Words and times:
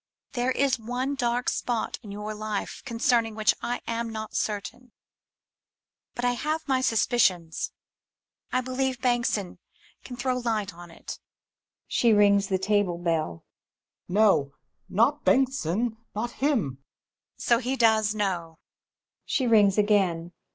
There 0.31 0.49
is 0.49 0.79
one 0.79 1.13
dark 1.13 1.47
spot 1.47 1.99
in 2.01 2.11
your 2.11 2.33
life 2.33 2.81
concerning 2.85 3.35
which 3.35 3.53
I 3.61 3.81
am 3.85 4.09
not 4.09 4.33
certain, 4.33 4.93
although 6.17 6.29
I 6.29 6.31
have 6.31 6.67
my 6.67 6.81
suspicions.... 6.81 7.71
I 8.51 8.61
believe 8.61 8.99
Bengtsson 8.99 9.59
can 10.03 10.15
throw 10.17 10.39
light 10.39 10.73
on 10.73 10.89
it. 10.89 11.19
[She 11.85 12.13
rings 12.13 12.47
the 12.47 12.57
table 12.57 12.97
bell. 12.97 13.45
Hummel. 14.07 14.07
No! 14.07 14.53
Not 14.89 15.23
Bengtsson! 15.23 15.97
Not 16.15 16.31
him! 16.31 16.79
MuMMT. 17.37 17.41
So 17.43 17.59
he 17.59 17.75
does 17.75 18.15
know? 18.15 18.57
[She 19.23 19.45
rings 19.45 19.77
again. 19.77 20.31